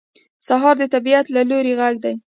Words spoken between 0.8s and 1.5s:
طبیعت له